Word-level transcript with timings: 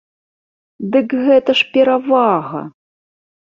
Дык 0.95 1.07
гэта 1.27 1.57
ж 1.61 1.69
перавага! 1.77 2.67